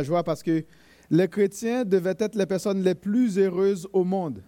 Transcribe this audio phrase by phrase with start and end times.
[0.00, 0.64] La joie parce que
[1.10, 4.42] les chrétiens devaient être les personnes les plus heureuses au monde.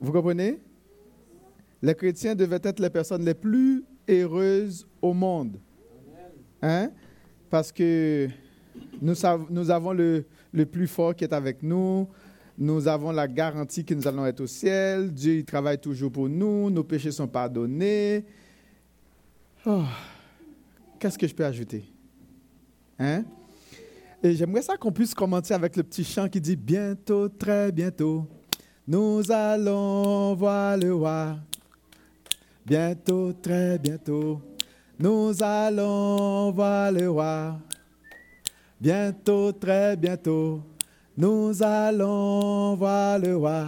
[0.00, 0.58] Vous comprenez?
[1.82, 5.58] Les chrétiens devaient être les personnes les plus heureuses au monde.
[6.62, 6.90] Hein?
[7.50, 8.30] Parce que
[9.02, 10.24] nous, avons le,
[10.64, 12.08] plus fort qui est avec nous.
[12.56, 15.12] Nous avons la garantie que nous allons être au ciel.
[15.12, 16.70] Dieu il travaille toujours pour nous.
[16.70, 18.24] Nos péchés sont pardonnés.
[19.66, 19.84] Oh,
[20.98, 21.84] Qu'est-ce que je peux ajouter?
[22.98, 23.26] Hein?
[24.22, 28.26] Et j'aimerais ça qu'on puisse commencer avec le petit chant qui dit Bientôt, très bientôt,
[28.86, 31.36] nous allons voir le roi.
[32.64, 34.40] Bientôt, très bientôt,
[34.98, 37.58] nous allons voir le roi.
[38.80, 40.62] Bientôt, très bientôt,
[41.16, 43.66] nous allons voir le roi.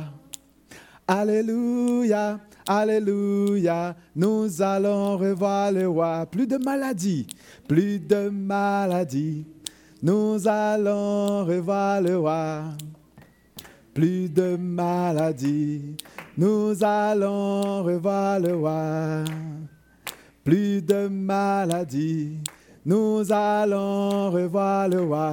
[1.06, 6.24] Alléluia, Alléluia, nous allons revoir le roi.
[6.24, 7.26] Plus de maladies,
[7.68, 9.44] plus de maladies.
[10.04, 12.64] Nous allons revoir le roi.
[13.94, 15.96] Plus de maladies.
[16.36, 19.24] Nous allons revoir le roi.
[20.44, 22.36] Plus de maladies.
[22.84, 25.32] Nous allons revoir le roi.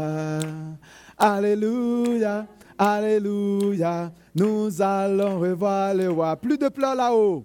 [1.18, 2.48] Alléluia,
[2.78, 4.10] Alléluia.
[4.34, 6.38] Nous allons revoir le roi.
[6.38, 7.44] Plus de pleurs là-haut.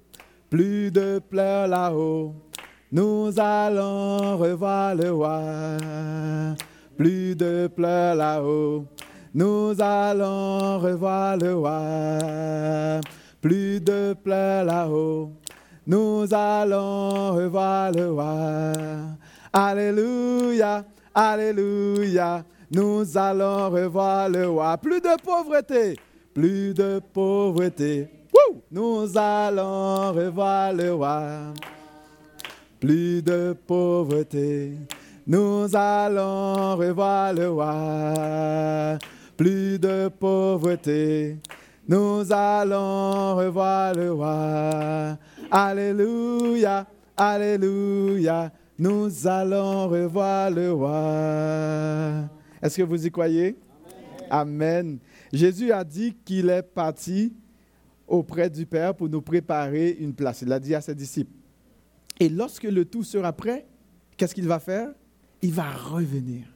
[0.49, 2.37] Plus de pleurs là-haut.
[2.93, 5.77] Nous allons revoir le roi.
[6.97, 8.87] Plus de pleurs là-haut.
[9.35, 13.01] Nous allons revoir le roi.
[13.41, 15.33] Plus de pleurs là-haut.
[15.87, 18.73] Nous allons revoir le roi.
[19.53, 20.85] Alléluia,
[21.19, 22.45] Alléluia.
[22.71, 24.77] Nous allons revoir le roi.
[24.77, 25.97] Plus de pauvreté,
[26.35, 28.09] plus de pauvreté.
[28.71, 31.55] Nous allons revoir le roi.
[32.79, 34.75] Plus de pauvreté.
[35.27, 38.97] Nous allons revoir le roi.
[39.37, 41.39] Plus de pauvreté.
[41.89, 45.19] Nous allons revoir le roi.
[45.51, 46.87] Alléluia,
[47.17, 48.53] Alléluia.
[48.79, 52.29] Nous allons revoir le roi.
[52.63, 53.57] Est-ce que vous y croyez?
[54.31, 54.99] Amen.
[55.33, 57.35] Jésus a dit qu'il est parti
[58.07, 60.43] auprès du Père pour nous préparer une place.
[60.43, 61.33] Il l'a dit à ses disciples.
[62.21, 63.67] Et lorsque le tout sera prêt,
[64.17, 64.91] qu'est-ce qu'il va faire?
[65.43, 66.47] Il va revenir.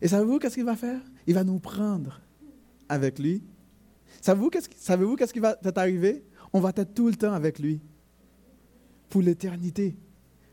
[0.00, 1.00] Et savez-vous qu'est-ce qu'il va faire?
[1.26, 2.20] Il va nous prendre
[2.88, 3.42] avec lui.
[4.20, 6.24] Savez-vous qu'est-ce, qui va arriver?
[6.52, 7.80] On va être tout le temps avec lui.
[9.08, 9.96] Pour l'éternité.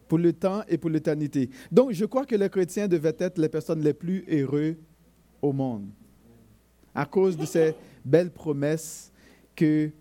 [0.07, 1.49] Pour le temps et pour l'éternité.
[1.71, 4.75] Donc, je crois que les chrétiens devaient être les personnes les plus heureuses
[5.41, 5.87] au monde
[6.93, 9.11] à cause de ces belles promesses
[9.55, 9.91] que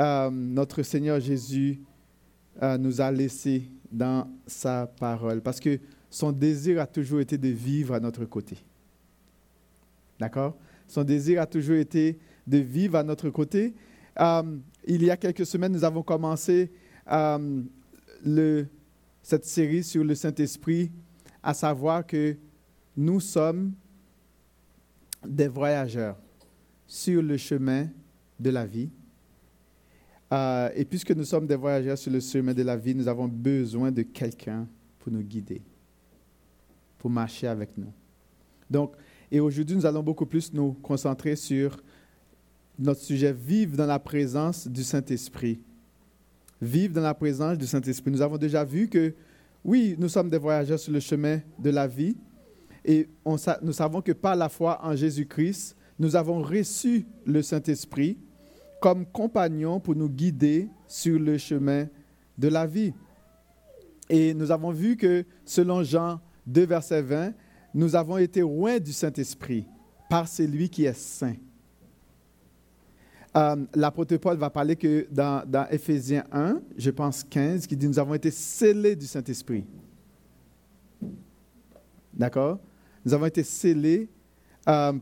[0.00, 1.80] euh, notre Seigneur Jésus
[2.62, 5.40] euh, nous a laissées dans sa parole.
[5.40, 5.78] Parce que
[6.10, 8.56] son désir a toujours été de vivre à notre côté.
[10.18, 10.56] D'accord?
[10.86, 13.74] Son désir a toujours été de vivre à notre côté.
[14.18, 16.72] Euh, il y a quelques semaines, nous avons commencé
[18.24, 18.66] le,
[19.22, 20.90] cette série sur le Saint-Esprit,
[21.42, 22.36] à savoir que
[22.96, 23.72] nous sommes
[25.26, 26.16] des voyageurs
[26.86, 27.88] sur le chemin
[28.40, 28.90] de la vie.
[30.32, 33.28] Euh, et puisque nous sommes des voyageurs sur le chemin de la vie, nous avons
[33.28, 34.66] besoin de quelqu'un
[34.98, 35.62] pour nous guider,
[36.98, 37.92] pour marcher avec nous.
[38.70, 38.92] Donc,
[39.30, 41.82] et aujourd'hui, nous allons beaucoup plus nous concentrer sur
[42.78, 45.60] notre sujet vivre dans la présence du Saint-Esprit.
[46.60, 48.10] Vivre dans la présence du Saint-Esprit.
[48.10, 49.14] Nous avons déjà vu que,
[49.64, 52.16] oui, nous sommes des voyageurs sur le chemin de la vie,
[52.84, 58.18] et nous savons que par la foi en Jésus-Christ, nous avons reçu le Saint-Esprit
[58.80, 61.86] comme compagnon pour nous guider sur le chemin
[62.36, 62.92] de la vie.
[64.08, 67.32] Et nous avons vu que selon Jean 2, verset 20,
[67.74, 69.66] nous avons été loin du Saint-Esprit
[70.08, 71.34] par celui qui est saint.
[73.36, 77.86] Euh, L'apôtre Paul va parler que dans, dans Éphésiens 1, je pense 15, qui dit
[77.86, 79.64] nous avons été scellés du Saint-Esprit.
[82.14, 82.58] D'accord?
[83.04, 84.08] Nous avons été scellés
[84.68, 84.92] euh,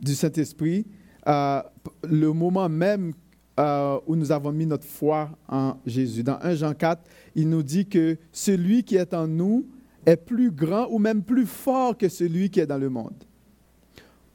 [0.00, 0.86] du Saint-Esprit,
[1.26, 1.62] euh,
[2.04, 3.12] le moment même
[3.58, 6.22] euh, où nous avons mis notre foi en Jésus.
[6.22, 7.02] Dans 1 Jean 4,
[7.34, 9.66] il nous dit que celui qui est en nous
[10.06, 13.24] est plus grand ou même plus fort que celui qui est dans le monde.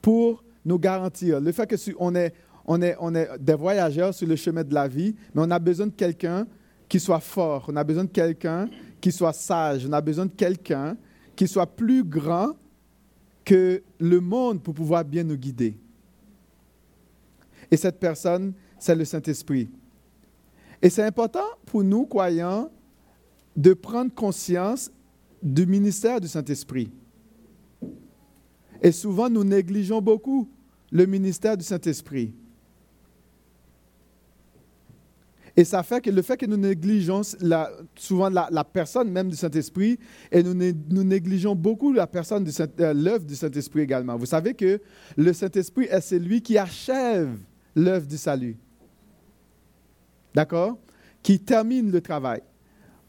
[0.00, 2.32] Pour nous garantir le fait que on est,
[2.64, 5.58] on est, on est des voyageurs sur le chemin de la vie, mais on a
[5.58, 6.46] besoin de quelqu'un
[6.88, 8.68] qui soit fort, on a besoin de quelqu'un
[9.00, 10.96] qui soit sage, on a besoin de quelqu'un
[11.34, 12.52] qui soit plus grand
[13.44, 15.76] que le monde pour pouvoir bien nous guider.
[17.70, 19.68] Et cette personne, c'est le Saint-Esprit.
[20.80, 22.70] Et c'est important pour nous, croyants,
[23.56, 24.90] de prendre conscience
[25.42, 26.90] du ministère du Saint-Esprit.
[28.82, 30.48] Et souvent, nous négligeons beaucoup
[30.92, 32.32] le ministère du Saint-Esprit.
[35.56, 37.22] Et ça fait que le fait que nous négligeons
[37.96, 39.98] souvent la, personne même du Saint-Esprit,
[40.30, 44.16] et nous, négligeons beaucoup la personne euh, l'œuvre du Saint-Esprit également.
[44.16, 44.80] Vous savez que
[45.16, 47.36] le Saint-Esprit est celui qui achève
[47.74, 48.56] l'œuvre du salut.
[50.34, 50.78] D'accord?
[51.22, 52.42] Qui termine le travail.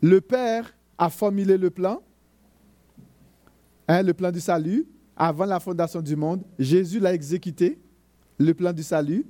[0.02, 2.02] Le Père a formulé le plan,
[3.88, 4.86] hein, le plan du salut,
[5.16, 6.44] avant la fondation du monde.
[6.58, 7.80] Jésus l'a exécuté,
[8.38, 9.26] le plan du salut.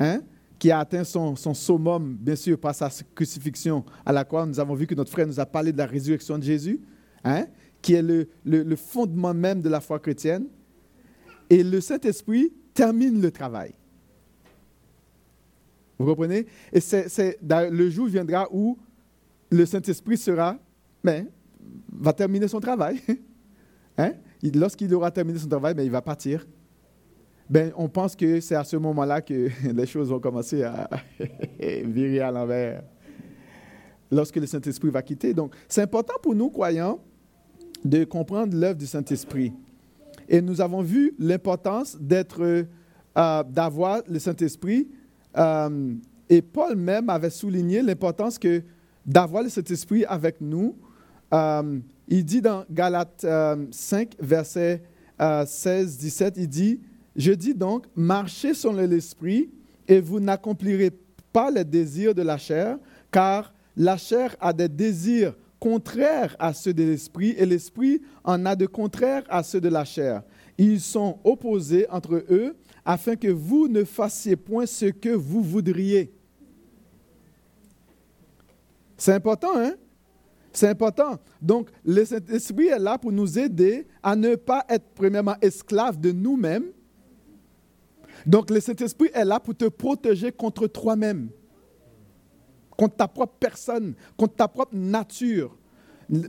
[0.00, 0.20] Hein?
[0.58, 4.44] qui a atteint son, son, summum, bien sûr, par sa crucifixion à la croix.
[4.44, 6.80] Nous avons vu que notre frère nous a parlé de la résurrection de Jésus,
[7.24, 7.46] hein,
[7.80, 10.46] qui est le, le, fondement même de la foi chrétienne.
[11.48, 13.72] Et le Saint-Esprit termine le travail.
[15.98, 16.46] Vous comprenez?
[16.72, 18.78] Et c'est, le jour viendra où
[19.50, 20.56] le Saint-Esprit sera,
[21.02, 21.26] mais,
[21.92, 23.00] va terminer son travail.
[24.00, 24.12] Hein?
[24.54, 26.46] Lorsqu'il aura terminé son travail, mais il va partir
[27.50, 30.88] ben, on pense que c'est à ce moment-là que les choses vont commencer à
[31.58, 32.82] virer à l'envers
[34.10, 35.32] lorsque le Saint-Esprit va quitter.
[35.34, 36.98] Donc, c'est important pour nous, croyants,
[37.84, 39.52] de comprendre l'œuvre du Saint-Esprit.
[40.28, 44.88] Et nous avons vu l'importance d'être, euh, d'avoir le Saint-Esprit.
[45.36, 45.94] Euh,
[46.28, 48.62] et Paul même avait souligné l'importance que
[49.04, 50.76] d'avoir le Saint-Esprit avec nous.
[51.32, 51.78] Euh,
[52.08, 53.26] il dit dans Galates
[53.70, 54.82] 5, verset
[55.18, 56.80] 16-17, il dit,
[57.16, 59.50] je dis donc, marchez selon l'esprit
[59.86, 60.92] et vous n'accomplirez
[61.32, 62.78] pas les désirs de la chair,
[63.10, 68.54] car la chair a des désirs contraires à ceux de l'esprit et l'esprit en a
[68.54, 70.22] de contraires à ceux de la chair.
[70.56, 72.56] Ils sont opposés entre eux
[72.88, 76.10] afin que vous ne fassiez point ce que vous voudriez.
[78.96, 79.74] C'est important, hein?
[80.54, 81.18] C'est important.
[81.42, 86.72] Donc, l'Esprit est là pour nous aider à ne pas être premièrement esclaves de nous-mêmes,
[88.24, 91.28] donc le Saint-Esprit est là pour te protéger contre toi-même,
[92.70, 95.54] contre ta propre personne, contre ta propre nature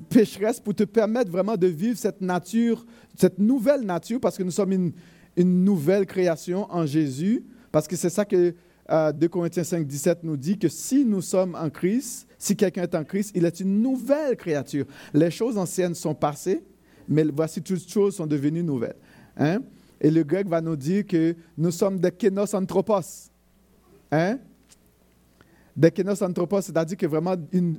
[0.09, 2.85] pécheresse, pour te permettre vraiment de vivre cette nature,
[3.15, 4.91] cette nouvelle nature, parce que nous sommes une,
[5.37, 8.55] nouvelle création en Jésus, parce que c'est ça que 2
[8.89, 12.95] euh, Corinthiens 5, 17 nous dit, que si nous sommes en Christ, si quelqu'un est
[12.95, 14.85] en Christ, il est une nouvelle créature.
[15.13, 16.63] Les choses anciennes sont passées,
[17.07, 18.95] mais voici toutes choses sont devenues nouvelles.
[19.37, 19.59] Hein?
[20.01, 23.29] Et le grec va nous dire que nous sommes des kénos anthropos.
[24.11, 24.39] Hein?
[25.75, 27.35] Des kénos anthropos, c'est-à-dire que vraiment,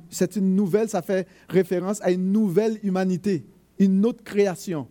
[0.09, 3.45] c'est une nouvelle, ça fait référence à une nouvelle humanité,
[3.79, 4.87] une autre création.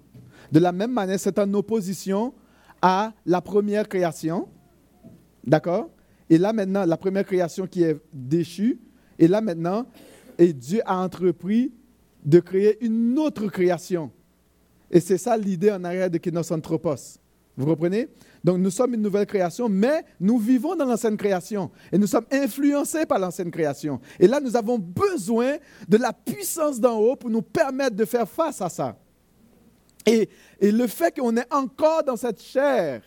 [0.53, 2.35] De la même manière, c'est en opposition
[2.83, 4.49] à la première création.
[5.45, 5.91] D'accord?
[6.29, 8.79] Et là maintenant, la première création qui est déchue,
[9.19, 9.87] et là maintenant,
[10.39, 11.73] et Dieu a entrepris
[12.25, 14.11] de créer une autre création.
[14.91, 17.19] Et c'est ça l'idée en arrière de Kénos Anthropos.
[17.57, 18.09] Vous comprenez?
[18.43, 22.25] Donc nous sommes une nouvelle création, mais nous vivons dans l'ancienne création et nous sommes
[22.31, 24.01] influencés par l'ancienne création.
[24.19, 25.57] Et là, nous avons besoin
[25.87, 28.97] de la puissance d'en haut pour nous permettre de faire face à ça.
[30.07, 30.29] Et,
[30.61, 33.03] le fait qu'on est encore dans cette chair,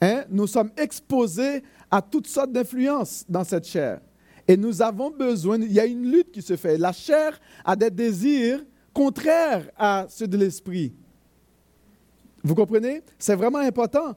[0.00, 4.00] hein, nous sommes exposés à toutes sortes d'influences dans cette chair.
[4.46, 6.76] Et nous avons besoin, il y a une lutte qui se fait.
[6.76, 10.92] La chair a des désirs contraires à ceux de l'esprit.
[12.42, 13.02] Vous comprenez?
[13.18, 14.16] C'est vraiment important.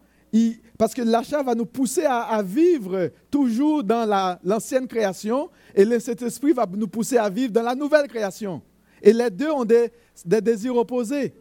[0.78, 6.54] parce que l'achat va nous pousser à, vivre toujours dans l'ancienne création et le Saint-Esprit
[6.54, 8.62] va nous pousser à vivre dans la nouvelle création.
[9.02, 9.92] Et les deux ont des,
[10.26, 11.34] désirs opposés.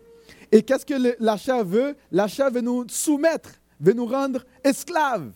[0.53, 1.97] Et qu'est-ce que l'achat veut?
[2.13, 5.33] L'achat veut nous soumettre, veut nous rendre esclaves.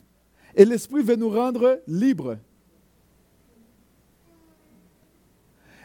[0.54, 2.38] Et l'Esprit veut nous rendre libres.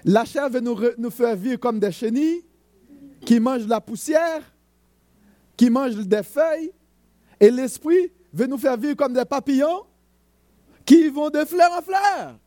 [0.04, 2.44] L'achat veut nous, nous faire vivre comme des chenilles
[3.26, 4.44] qui mangent la poussière
[5.62, 6.72] qui mangent des feuilles,
[7.40, 9.86] et l'esprit veut nous faire vivre comme des papillons
[10.84, 12.40] qui vont de fleur en fleur.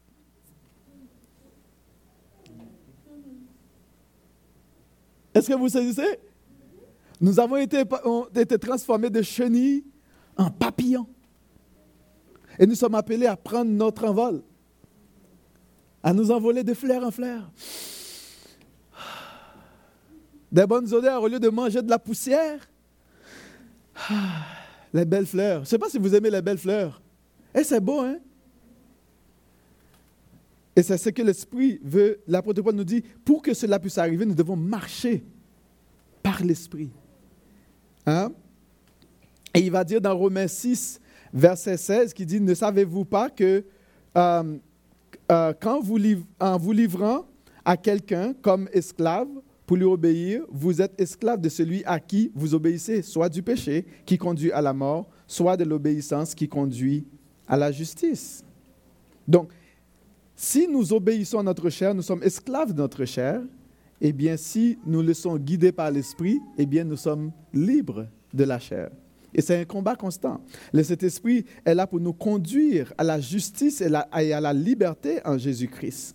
[5.33, 6.19] Est-ce que vous saisissez?
[7.25, 9.83] Nous avons été, transformés de chenilles
[10.37, 11.09] en papillons.
[12.59, 14.43] Et nous sommes appelés à prendre notre envol,
[16.03, 17.51] à nous envoler de fleur en fleur.
[20.53, 22.69] Des bonnes odeurs au lieu de manger de la poussière.
[24.11, 24.45] Ah,
[24.93, 25.61] les belles fleurs.
[25.61, 27.01] Je ne sais pas si vous aimez les belles fleurs.
[27.55, 28.19] Et c'est beau, hein?
[30.77, 32.21] Et c'est ce que l'Esprit veut.
[32.27, 35.25] L'apôtre Paul nous dit, pour que cela puisse arriver, nous devons marcher
[36.23, 36.91] par l'Esprit.
[38.07, 38.31] Hein?
[39.55, 41.01] Et il va dire dans Romains 6,
[41.33, 43.65] verset 16, qui dit, ne savez-vous pas que
[44.17, 44.59] euh,
[45.31, 45.99] euh, quand vous
[46.41, 47.27] en vous livrant
[47.65, 49.29] à quelqu'un comme esclave
[49.67, 53.87] pour lui obéir, vous êtes esclave de celui à qui vous obéissez, soit du péché
[54.05, 57.07] qui conduit à la mort, soit de l'obéissance qui conduit
[57.49, 58.45] à la justice.
[59.27, 59.51] Donc,
[60.37, 63.41] si nous obéissons à notre chair, nous sommes esclaves de notre chair,
[64.07, 68.45] eh bien, si nous le sommes guidés par l'Esprit, eh bien, nous sommes libres de
[68.45, 68.91] la chair.
[69.33, 70.43] Et c'est un combat constant.
[70.75, 75.39] Le Saint-Esprit est là pour nous conduire à la justice et, à la liberté en
[75.39, 76.15] Jésus-Christ.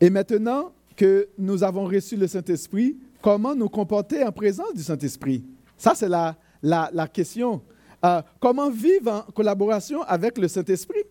[0.00, 5.44] Et maintenant que nous avons reçu le Saint-Esprit, comment nous comporter en présence du Saint-Esprit?
[5.76, 7.60] Ça, c'est la, la, question.
[8.04, 11.02] Euh, comment vivre en collaboration avec le Saint-Esprit?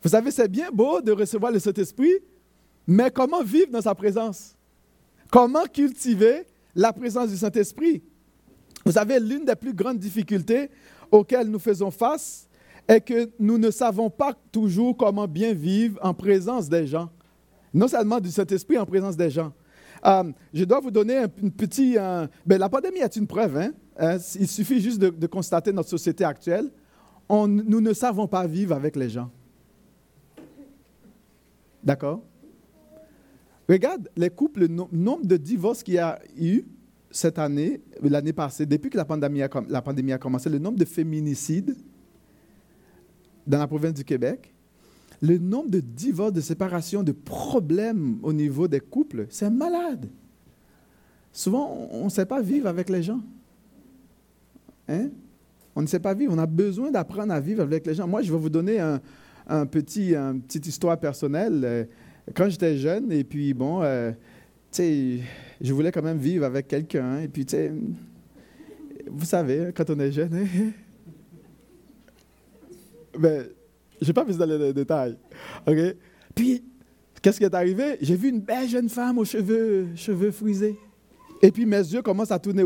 [0.00, 2.12] Vous savez, c'est bien beau de recevoir le Saint-Esprit,
[2.92, 4.54] mais comment vivre dans sa présence?
[5.30, 6.44] Comment cultiver
[6.74, 8.02] la présence du Saint-Esprit?
[8.84, 10.68] Vous savez, l'une des plus grandes difficultés
[11.10, 12.46] auxquelles nous faisons face
[12.86, 17.08] est que nous ne savons pas toujours comment bien vivre en présence des gens.
[17.72, 19.54] Non seulement du Saint-Esprit, en présence des gens.
[20.04, 21.94] Euh, je dois vous donner un, petit...
[21.94, 23.56] ben, la pandémie est une preuve.
[23.56, 23.72] Hein?
[24.02, 26.70] Euh, il suffit juste de, constater notre société actuelle.
[27.30, 29.30] Nous ne savons pas vivre avec les gens.
[31.82, 32.20] D'accord?
[33.68, 36.64] Regarde les couples, le nombre de divorces qu'il y a eu
[37.10, 41.76] cette année, l'année passée, depuis que la pandémie, a, commencé, le nombre de féminicides
[43.46, 44.52] dans la province du Québec,
[45.20, 50.08] le nombre de divorces, de séparations, de problèmes au niveau des couples, c'est malade.
[51.32, 53.20] Souvent, on ne sait pas vivre avec les gens.
[54.88, 55.10] Hein?
[55.74, 56.32] On ne sait pas vivre.
[56.34, 58.06] On a besoin d'apprendre à vivre avec les gens.
[58.06, 61.88] Moi, je vais vous donner un, petit, une petite histoire personnelle.
[62.34, 64.16] Quand j'étais jeune, et puis bon, euh, tu
[64.70, 65.18] sais,
[65.60, 67.20] je voulais quand même vivre avec quelqu'un.
[67.20, 67.72] Et puis, tu sais,
[69.06, 70.46] vous savez, quand on est jeune, hein,
[73.18, 73.46] ben,
[74.00, 75.16] je n'ai pas besoin d'aller dans les détails.
[75.66, 75.76] OK?
[76.34, 76.64] Puis,
[77.20, 77.98] qu'est-ce qui est arrivé?
[78.00, 80.78] J'ai vu une belle jeune femme aux cheveux, cheveux frisés.
[81.42, 82.64] Et puis, mes yeux commencent à tourner.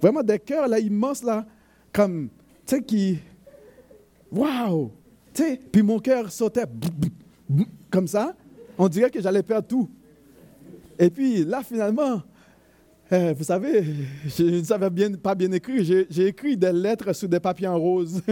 [0.00, 1.46] Vraiment des cœurs là, immenses, là,
[1.92, 2.28] comme,
[2.66, 3.18] tu sais, qui.
[4.32, 4.90] Waouh!
[5.32, 6.66] Tu sais, puis mon cœur sautait
[7.90, 8.34] comme ça.
[8.76, 9.88] On dirait que j'allais perdre tout.
[10.98, 12.22] Et puis là, finalement,
[13.12, 13.84] euh, vous savez,
[14.26, 16.06] je ne savais pas bien écrire.
[16.10, 18.22] J'ai écrit des lettres sur des papiers en rose.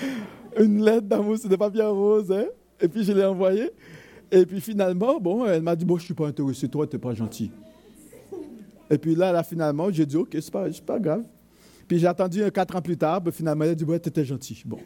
[0.58, 2.30] Une lettre d'amour sur des papiers en rose.
[2.30, 2.46] Hein.
[2.80, 3.70] Et puis je l'ai envoyée.
[4.30, 6.96] Et puis finalement, bon, elle m'a dit, bon, je ne suis pas intéressé, toi, tu
[6.96, 7.50] n'es pas gentil.
[8.88, 11.24] Et puis là, là finalement, j'ai dit, OK, ce n'est pas, grave.
[11.86, 14.24] Puis j'ai attendu quatre ans plus tard, ben, finalement, elle a dit, ouais, tu étais
[14.24, 14.62] gentil.
[14.64, 14.78] Bon.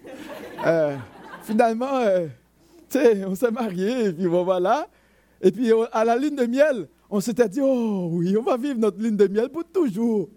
[0.66, 0.96] Euh,
[1.42, 2.26] finalement, euh,
[2.94, 4.88] on s'est mariés, et puis voilà.
[5.42, 8.78] Et puis à la lune de miel, on s'était dit, oh oui, on va vivre
[8.78, 10.28] notre lune de miel pour toujours.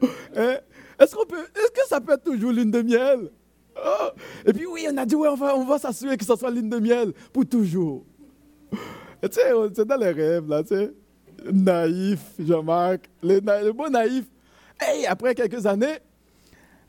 [0.36, 0.58] Hein?
[1.00, 3.30] Est-ce, qu'on peut, est-ce que ça peut être toujours lune de miel?
[3.76, 4.08] Oh!
[4.46, 6.68] Et puis oui, on a dit, on va, on va s'assurer que ce soit lune
[6.68, 8.04] de miel pour toujours.
[8.70, 8.78] tu
[9.32, 10.92] sais, c'est dans les rêves, là, tu sais.
[11.52, 14.24] Naïf, Jean-Marc, le, le beau naïf.
[15.00, 15.98] Et après quelques années,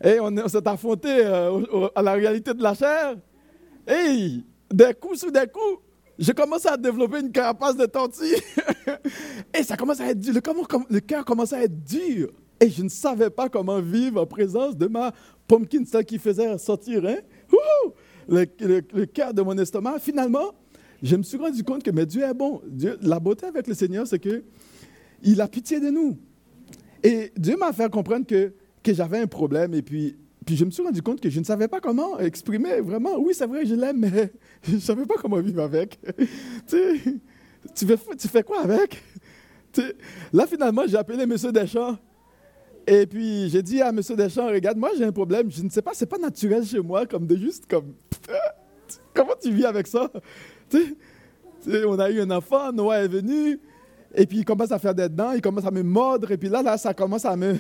[0.04, 3.16] on, s'est affronté euh, à la réalité de la chair.
[4.72, 5.84] Des coups sous des coups,
[6.18, 8.36] je commence à développer une carapace de tortille.
[9.58, 10.34] et ça commence à être dur.
[10.34, 12.30] Le, cœur commence à être dur.
[12.60, 15.14] Et je ne savais pas comment vivre en présence de ma
[15.48, 17.16] pumpkin, celle qui faisait sortir hein?
[18.28, 20.00] le, cœur de mon estomac.
[20.00, 20.54] Finalement,
[21.02, 22.62] je me suis rendu compte que mais Dieu est bon.
[22.68, 26.18] Dieu, la beauté avec le Seigneur, c'est qu'il a pitié de nous.
[27.02, 29.74] Et Dieu m'a fait comprendre que, que j'avais un problème.
[29.74, 30.18] Et puis,
[30.56, 33.18] je me suis rendu compte que je ne savais pas comment exprimer vraiment.
[33.18, 34.32] Oui, c'est vrai, je l'aime, mais
[34.64, 36.00] je ne savais pas comment vivre avec.
[36.68, 37.20] tu,
[37.76, 39.04] tu, fais, tu fais quoi avec?
[40.34, 41.36] là, finalement, j'ai appelé M.
[41.52, 41.98] Deschamps.
[42.88, 44.00] Et puis, j'ai dit à M.
[44.00, 45.52] Deschamps, regarde, moi, j'ai un problème.
[45.52, 47.94] Je ne sais pas, c'est pas naturel chez moi, comme de juste, comme...
[49.14, 50.10] Comment tu vis avec ça?
[51.86, 53.60] on a eu un enfant, Noah est venu,
[54.16, 56.50] et puis il commence à faire des dents, il commence à me mordre, et puis
[56.50, 57.56] là, là, ça commence à me...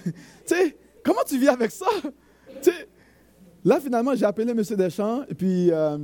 [0.47, 0.55] Tu
[1.03, 1.87] comment tu vis avec ça?
[3.63, 4.61] Là, finalement, j'ai appelé M.
[4.61, 5.97] Deschamps et puis, euh,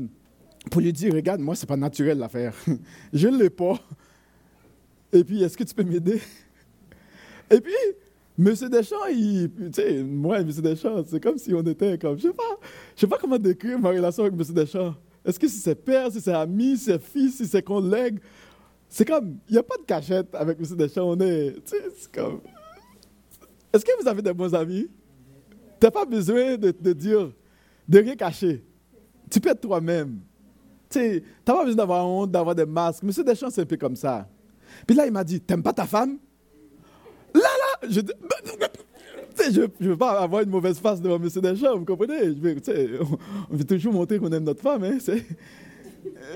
[0.71, 2.53] pour lui dire, regarde, moi, c'est pas naturel l'affaire.
[3.13, 3.79] je ne l'ai pas.
[5.13, 6.21] Et puis, est-ce que tu peux m'aider?
[7.51, 7.73] Et puis,
[8.37, 8.53] M.
[8.69, 9.49] Deschamps, il,
[10.03, 10.51] moi et M.
[10.51, 12.59] Deschamps, c'est comme si on était comme, je sais pas,
[12.95, 14.53] je sais pas comment décrire ma relation avec M.
[14.53, 14.95] Deschamps.
[15.23, 18.19] Est-ce que c'est père, si c'est ami, si c'est fils, c'est collègue?
[18.89, 20.75] C'est comme, il n'y a pas de cachette avec M.
[20.75, 22.41] Deschamps, on est, tu sais, c'est comme...
[23.71, 24.89] Est-ce que vous avez des bons amis?
[25.89, 27.31] Pas besoin de, dire,
[27.87, 28.63] de rien cacher.
[29.29, 30.19] Tu peux être toi-même.
[30.89, 33.03] Tu n'as pas besoin d'avoir honte, d'avoir des masques.
[33.03, 34.27] Monsieur Deschamps, c'est un peu comme ça.
[34.85, 36.17] Puis là, il m'a dit, t'aimes pas ta femme?
[37.33, 38.01] Là, là, je
[39.51, 41.29] je ne veux pas avoir une mauvaise face devant M.
[41.29, 42.33] Deschamps, vous comprenez?
[42.33, 43.01] Je
[43.51, 44.83] on, veut toujours montrer qu'on aime notre femme.
[44.83, 44.97] Hein,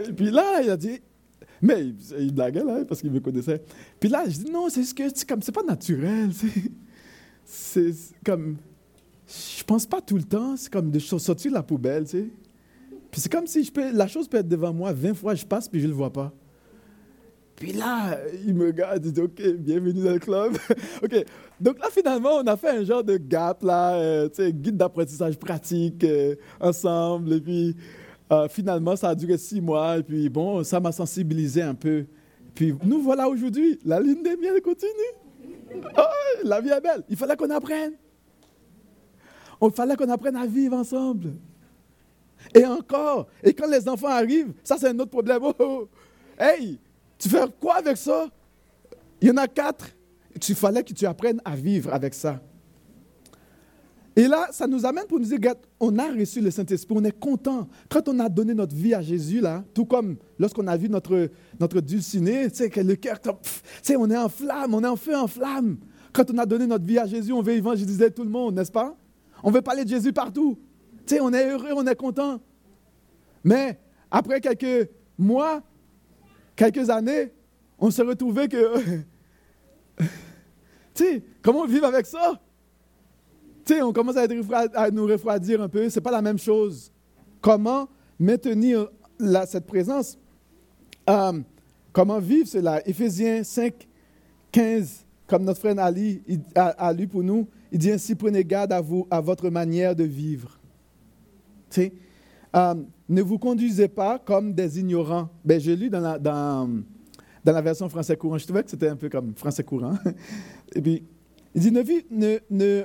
[0.08, 1.00] Et puis là, il a dit,
[1.62, 3.62] Mais il, il blaguait là, parce qu'il me connaissait.
[4.00, 6.30] Puis là, je dis non, c'est que c'est comme c'est pas naturel.
[7.46, 8.58] C'est comme
[9.30, 12.28] je pense pas tout le temps, c'est comme de sortir de la poubelle, tu sais.
[13.12, 15.80] Puis c'est comme si la chose peut être devant moi 20 fois, je passe puis
[15.80, 16.32] je le vois pas.
[17.56, 20.58] Puis là, il me regarde, il dit OK, bienvenue dans le club.
[21.04, 21.26] OK.
[21.60, 24.78] Donc là, finalement, on a fait un genre de gap, là, euh, tu sais, guide
[24.78, 27.34] d'apprentissage pratique euh, ensemble.
[27.34, 27.76] Et puis,
[28.32, 29.98] euh, finalement, ça a duré six mois.
[29.98, 32.06] Et puis, bon, ça m'a sensibilisé un peu.
[32.56, 33.78] Puis, nous voilà aujourd'hui.
[33.84, 34.92] La ligne des miens continue.
[35.98, 37.04] Oh, la vie est belle.
[37.10, 37.94] Il fallait qu'on apprenne.
[39.62, 41.34] Il fallait qu'on apprenne à vivre ensemble.
[42.56, 45.40] Et encore, et quand les enfants arrivent, ça c'est un autre problème.
[45.42, 45.90] Oh, oh.
[46.38, 46.80] Hey,
[47.18, 48.28] tu fais quoi avec ça?
[49.22, 49.90] Il y en a quatre.
[50.48, 52.40] Il fallait que tu apprennes à vivre avec ça.
[54.16, 57.18] Et là, ça nous amène pour nous dire, on a reçu le Saint-Esprit, on est
[57.18, 57.68] content.
[57.90, 61.30] Quand on a donné notre vie à Jésus, là, tout comme lorsqu'on a vu notre,
[61.60, 63.30] notre dulciné, tu sais, que le cœur, tu
[63.82, 65.78] sais, on est en flamme, on est en feu, en flamme.
[66.12, 68.72] Quand on a donné notre vie à Jésus, on veut évangéliser tout le monde, n'est-ce
[68.72, 68.98] pas?
[69.44, 70.58] On veut parler de Jésus partout.
[71.06, 72.40] Tu sais, on est heureux, on est content.
[73.44, 73.80] Mais
[74.12, 75.62] après quelques mois,
[76.56, 77.32] quelques années,
[77.78, 78.98] on s'est retrouvé que.
[79.98, 80.06] tu
[80.94, 82.40] sais, comment vivre avec ça?
[83.66, 84.28] Tu sais, on commence à,
[84.74, 85.90] à, nous refroidir un peu.
[85.90, 86.92] Ce n'est pas la même chose.
[87.42, 87.88] Comment
[88.20, 88.90] maintenir
[89.46, 90.18] cette présence?
[91.10, 91.40] Euh,
[91.92, 92.88] comment vivre cela?
[92.88, 93.88] Éphésiens 5,
[94.52, 96.22] 15, comme notre frère Ali
[96.56, 100.04] a lu pour nous, il dit ainsi, prenez garde à, vous, à votre manière de
[100.04, 100.60] vivre.
[102.56, 102.76] Euh,
[103.08, 105.30] ne vous conduisez pas comme des ignorants.
[105.46, 106.70] Ben, J'ai lu dans la, dans,
[107.46, 109.94] la version français courant, je trouvais que c'était un peu comme français courant.
[110.76, 111.04] Et puis,
[111.54, 112.84] il dit, ne, ne, ne,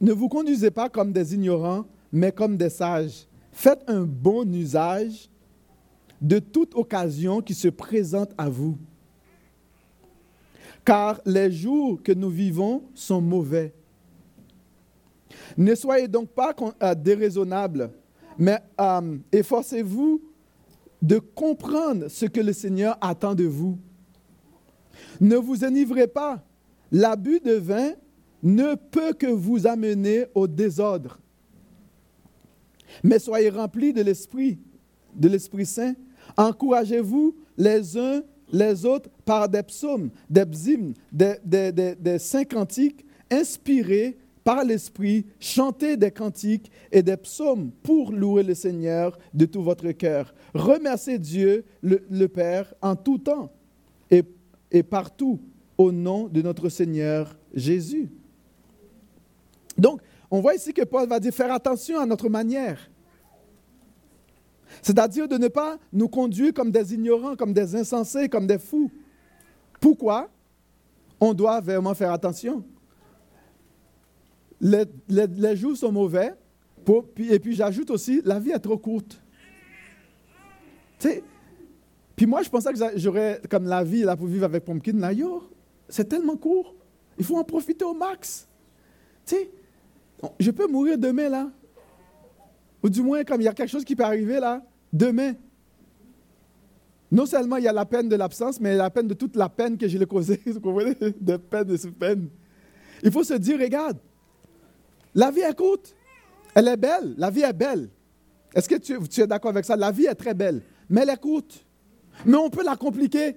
[0.00, 3.26] ne vous conduisez pas comme des ignorants, mais comme des sages.
[3.52, 5.30] Faites un bon usage
[6.20, 8.76] de toute occasion qui se présente à vous.
[10.84, 13.74] Car les jours que nous vivons sont mauvais.
[15.56, 17.90] Ne soyez donc pas euh, déraisonnables,
[18.38, 20.22] mais euh, efforcez-vous
[21.02, 23.78] de comprendre ce que le Seigneur attend de vous.
[25.20, 26.42] Ne vous enivrez pas.
[26.90, 27.92] L'abus de vin
[28.42, 31.18] ne peut que vous amener au désordre.
[33.02, 34.58] Mais soyez remplis de l'Esprit,
[35.14, 35.94] de l'Esprit Saint.
[36.36, 38.22] Encouragez-vous les uns
[38.52, 44.62] les autres par des psaumes, des bzimes, des, des, des, des saints cantiques inspirés par
[44.62, 50.32] l'Esprit, chantez des cantiques et des psaumes pour louer le Seigneur de tout votre cœur.
[50.54, 53.50] Remerciez Dieu, le, Père, en tout temps
[54.08, 54.22] et,
[54.70, 55.40] et partout
[55.76, 58.08] au nom de notre Seigneur Jésus.
[59.76, 62.88] Donc, on voit ici que Paul va dire faire attention à notre manière.
[64.80, 68.92] C'est-à-dire de ne pas nous conduire comme des ignorants, comme des insensés, comme des fous.
[69.80, 70.30] Pourquoi
[71.18, 72.62] on doit vraiment faire attention?
[74.60, 76.32] Les, jours sont mauvais.
[77.18, 79.20] et puis j'ajoute aussi, la vie est trop courte.
[80.98, 81.22] Tu
[82.16, 84.94] puis moi, je pensais que j'aurais comme la vie là, pour vivre avec Pumpkin.
[84.94, 85.12] Là,
[85.86, 86.74] c'est tellement court.
[87.18, 88.48] Il faut en profiter au max.
[89.26, 89.36] Tu
[90.40, 91.50] je peux mourir demain là.
[92.82, 95.34] Ou du moins, comme il y a quelque chose qui peut arriver là, demain.
[97.12, 99.50] Non seulement il y a la peine de l'absence, mais la peine de toute la
[99.50, 100.40] peine que j'ai causée.
[100.46, 100.96] Vous comprenez?
[101.20, 102.28] De peine, de peine.
[103.02, 103.98] Il faut se dire, regarde,
[105.16, 105.96] la vie est courte.
[106.54, 107.14] Elle est belle.
[107.16, 107.88] La vie est belle.
[108.54, 109.74] Est-ce que tu, es d'accord avec ça?
[109.74, 111.64] La vie est très belle, mais elle est courte.
[112.24, 113.36] Mais on peut la compliquer.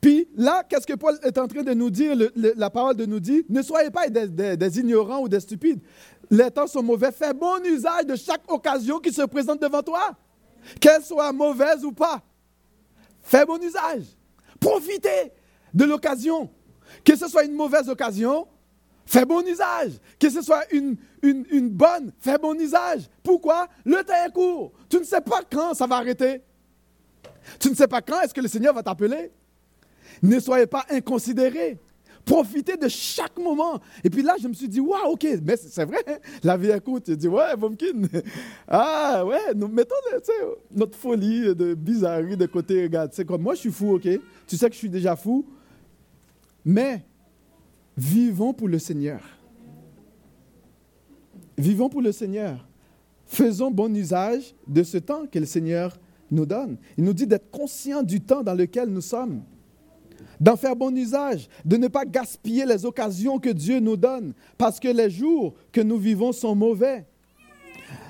[0.00, 2.14] Puis là, qu'est-ce que Paul est en train de nous dire?
[2.36, 5.80] la parole de nous dit, ne soyez pas des, ignorants ou des stupides.
[6.30, 7.10] Les temps sont mauvais.
[7.10, 10.12] Fais bon usage de chaque occasion qui se présente devant toi,
[10.80, 12.22] qu'elle soit mauvaise ou pas.
[13.22, 14.04] Fais bon usage.
[14.60, 15.32] Profitez
[15.74, 16.50] de l'occasion.
[17.04, 18.46] Que ce soit une mauvaise occasion
[19.08, 19.92] Fais bon usage.
[20.20, 23.08] Que ce soit une, une, bonne, fais bon usage.
[23.22, 23.66] Pourquoi?
[23.82, 24.70] Le temps est court.
[24.86, 26.42] Tu ne sais pas quand ça va arrêter.
[27.58, 29.30] Tu ne sais pas quand est-ce que le Seigneur va t'appeler.
[30.22, 31.78] Ne soyez pas inconsidérés.
[32.26, 33.80] Profitez de chaque moment.
[34.04, 36.18] Et puis là, je me suis dit, waouh, ok, mais c'est vrai, hein.
[36.44, 37.04] la vie est courte.
[37.08, 38.02] Je dis, ouais, Pumpkin.
[38.68, 39.94] Ah, ouais, nous mettons
[40.70, 42.82] notre folie de bizarrerie de côté.
[42.82, 44.06] Regarde, c'est comme moi, je suis fou, ok.
[44.46, 45.46] Tu sais que je suis déjà fou.
[46.62, 47.06] Mais
[47.98, 49.20] Vivons pour le Seigneur.
[51.56, 52.64] Vivons pour le Seigneur.
[53.26, 55.98] Faisons bon usage de ce temps que le Seigneur
[56.30, 56.78] nous donne.
[56.96, 59.42] Il nous dit d'être conscient du temps dans lequel nous sommes,
[60.38, 64.78] d'en faire bon usage, de ne pas gaspiller les occasions que Dieu nous donne, parce
[64.78, 67.04] que les jours que nous vivons sont mauvais.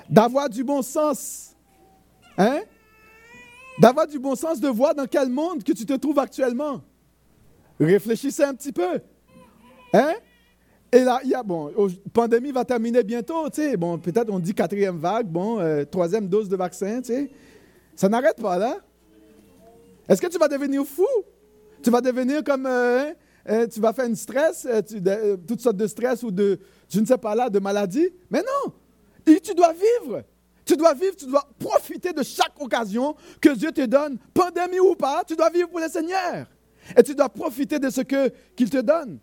[0.07, 1.55] D'avoir du bon sens.
[2.37, 2.61] Hein?
[3.79, 6.83] D'avoir du bon sens de voir dans quel monde que tu te trouves actuellement.
[7.79, 9.01] Réfléchissez un petit peu.
[9.93, 10.13] Hein?
[10.91, 11.71] Et là, il y a, bon,
[12.13, 13.77] pandémie va terminer bientôt, tu sais.
[13.77, 17.29] Bon, peut-être on dit quatrième vague, bon, euh, troisième dose de vaccin, tu sais.
[17.95, 18.77] Ça n'arrête pas là.
[20.07, 21.05] Est-ce que tu vas devenir fou?
[21.83, 23.13] Tu vas devenir comme, euh, hein,
[23.45, 27.05] hein, tu vas faire une stress, euh, toutes sortes de stress ou de, je ne
[27.05, 28.09] sais pas là, de maladies?
[28.31, 28.73] Mais non,
[29.25, 30.23] tu dois vivre.
[30.65, 34.95] Tu dois vivre, tu dois profiter de chaque occasion que Dieu te donne, pandémie ou
[34.95, 36.47] pas, tu dois vivre pour le Seigneur.
[36.95, 39.19] Et tu dois profiter de ce qu'il te donne.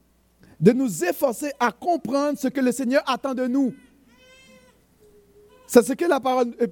[0.60, 3.74] De nous efforcer à comprendre ce que le Seigneur attend de nous.
[5.66, 6.66] C'est ce que la parole euh,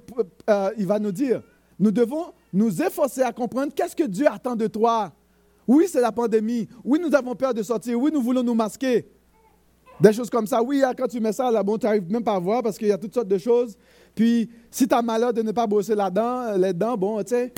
[0.49, 1.41] euh, il va nous dire.
[1.77, 5.11] Nous devons nous efforcer à comprendre qu'est-ce que Dieu attend de toi.
[5.67, 6.67] Oui, c'est la pandémie.
[6.83, 7.99] Oui, nous avons peur de sortir.
[7.99, 9.07] Oui, nous voulons nous masquer.
[9.99, 10.61] Des choses comme ça.
[10.61, 12.87] Oui, quand tu mets ça là, bon, tu n'arrives même pas à voir parce qu'il
[12.87, 13.77] y a toutes sortes de choses.
[14.13, 17.53] Puis, si tu as malheur de ne pas bosser là-dedans, les dents, bon, tu sais,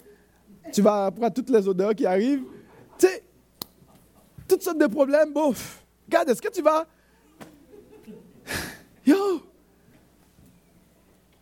[0.72, 2.44] tu vas prendre toutes les odeurs qui arrivent.
[2.98, 3.24] Tu sais,
[4.48, 5.34] toutes sortes de problèmes.
[5.34, 5.54] Bon,
[6.08, 6.88] regarde, est-ce que tu vas?
[9.06, 9.42] Yo!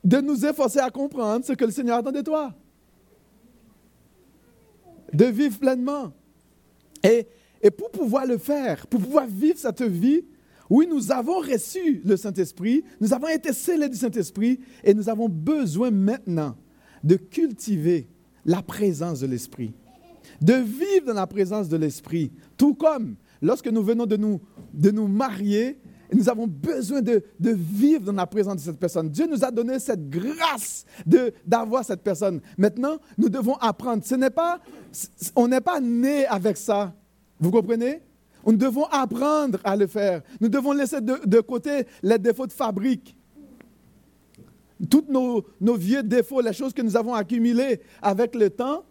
[0.03, 2.53] De nous efforcer à comprendre ce que le Seigneur attend de toi.
[5.11, 6.13] De vivre pleinement.
[7.03, 7.27] Et,
[7.61, 10.23] et pour pouvoir le faire, pour pouvoir vivre cette vie,
[10.69, 15.29] oui, nous avons reçu le Saint-Esprit, nous avons été scellés du Saint-Esprit et nous avons
[15.29, 16.55] besoin maintenant
[17.03, 18.07] de cultiver
[18.45, 19.73] la présence de l'Esprit,
[20.41, 24.41] de vivre dans la présence de l'Esprit, tout comme lorsque nous venons de nous,
[24.73, 25.79] de nous marier,
[26.11, 29.09] nous avons besoin de, de, vivre dans la présence de cette personne.
[29.09, 30.85] Dieu nous a donné cette grâce
[31.45, 32.41] d'avoir cette personne.
[32.57, 34.03] Maintenant, nous devons apprendre.
[34.03, 34.59] Ce n'est pas,
[35.35, 36.93] on n'est pas né avec ça.
[37.39, 38.01] Vous comprenez?
[38.45, 40.21] Nous devons apprendre à le faire.
[40.39, 43.15] Nous devons laisser de, côté les défauts de fabrique.
[44.89, 48.83] Tous nos, nos, vieux défauts, les choses que nous avons accumulées avec le temps,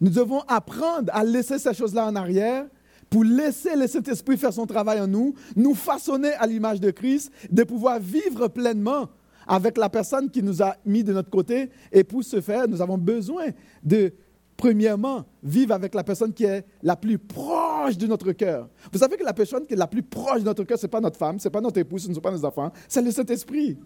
[0.00, 2.66] nous devons apprendre à laisser ces choses-là en arrière
[3.10, 7.32] pour laisser le Saint-Esprit faire son travail en nous, nous façonner à l'image de Christ,
[7.50, 9.08] de pouvoir vivre pleinement
[9.46, 11.70] avec la personne qui nous a mis de notre côté.
[11.90, 13.46] Et pour ce faire, nous avons besoin
[13.82, 14.12] de
[14.58, 18.68] premièrement, vivre avec la personne qui est la plus proche de notre cœur.
[18.92, 20.90] Vous savez que la personne qui est la plus proche de notre cœur, ce n'est
[20.90, 23.00] pas notre femme, ce n'est pas notre épouse, ce ne sont pas nos enfants, c'est
[23.00, 23.78] le Saint-Esprit.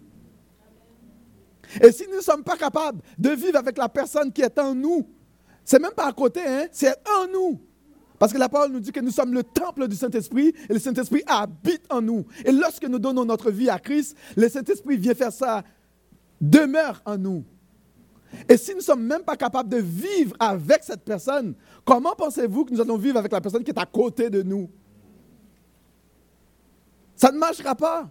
[1.79, 4.73] Et si nous ne sommes pas capables de vivre avec la personne qui est en
[4.73, 5.07] nous,
[5.63, 7.61] c'est même pas à côté, hein, c'est en nous.
[8.23, 10.79] Parce que la parole nous dit que nous sommes le temple du Saint-Esprit et le
[10.79, 12.25] Saint-Esprit habite en nous.
[12.45, 15.61] Et lorsque nous donnons notre vie à Christ, le Saint-Esprit vient faire ça,
[16.39, 17.43] demeure en nous.
[18.47, 22.63] Et si nous ne sommes même pas capables de vivre avec cette personne, comment pensez-vous
[22.63, 24.69] que nous allons vivre avec la personne qui est à côté de nous?
[27.17, 28.09] Ça ne marchera pas.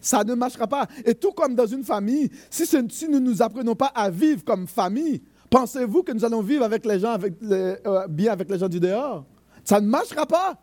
[0.00, 0.86] Ça ne marchera pas.
[1.04, 2.62] Et tout comme dans une famille, si,
[3.08, 6.84] nous ne nous apprenons pas à vivre comme famille, pensez-vous que nous allons vivre avec
[6.84, 9.24] les gens, euh, bien avec les gens du dehors?
[9.64, 10.56] Ça ne marchera pas.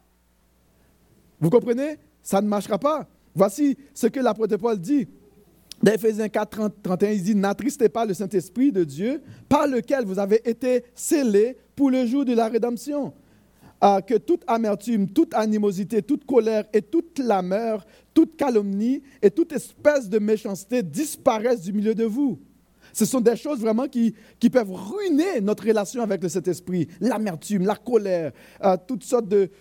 [1.39, 1.97] Vous comprenez?
[2.21, 3.07] Ça ne marchera pas.
[3.35, 5.07] Voici ce que l'apôtre Paul dit.
[5.83, 10.17] Dans Ephésiens 4, 31, il dit N'attristez pas le Saint-Esprit de Dieu, par lequel vous
[10.17, 13.13] avez été scellés pour le jour de la rédemption.
[13.81, 19.51] Ah, que toute amertume, toute animosité, toute colère et toute clameur, toute calomnie et toute
[19.51, 22.39] espèce de méchanceté disparaissent du milieu de vous.
[22.95, 24.15] Ce sont des choses vraiment qui,
[24.49, 26.87] peuvent ruiner notre relation avec le Saint-Esprit.
[27.01, 28.31] L'amertume, la colère,
[28.61, 29.51] ah, toutes sortes de,